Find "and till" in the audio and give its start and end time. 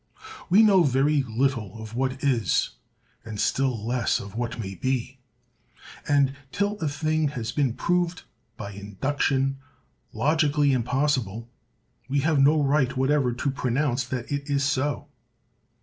6.07-6.79